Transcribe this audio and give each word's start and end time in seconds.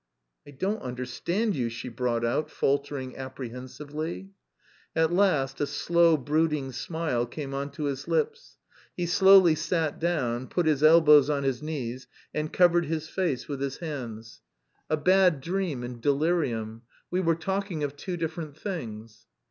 "I 0.47 0.49
don't 0.49 0.81
understand 0.81 1.55
you," 1.55 1.69
she 1.69 1.87
brought 1.87 2.25
out, 2.25 2.49
faltering 2.49 3.15
apprehensively. 3.15 4.31
At 4.95 5.13
last 5.13 5.61
a 5.61 5.67
slow 5.67 6.17
brooding 6.17 6.71
smile 6.71 7.27
came 7.27 7.53
on 7.53 7.69
to 7.73 7.83
his 7.83 8.07
lips. 8.07 8.57
He 8.97 9.05
slowly 9.05 9.53
sat 9.53 9.99
down, 9.99 10.47
put 10.47 10.65
his 10.65 10.81
elbows 10.81 11.29
on 11.29 11.43
his 11.43 11.61
knees, 11.61 12.07
and 12.33 12.51
covered 12.51 12.85
his 12.87 13.09
face 13.09 13.47
with 13.47 13.61
his 13.61 13.77
hands. 13.77 14.41
"A 14.89 14.97
bad 14.97 15.39
dream 15.39 15.83
and 15.83 16.01
delirium.... 16.01 16.81
We 17.11 17.19
were 17.19 17.35
talking 17.35 17.83
of 17.83 17.95
two 17.95 18.17
different 18.17 18.57
things." 18.57 19.27